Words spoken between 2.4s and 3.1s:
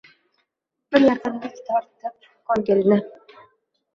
ko’ngilni